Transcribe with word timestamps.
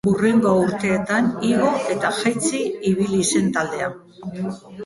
Hurrengo 0.09 0.53
urteetan 0.59 1.27
igo 1.49 1.69
eta 1.97 2.13
jaitsi 2.21 2.65
ibili 2.93 3.23
zen 3.37 3.55
taldea. 3.59 3.93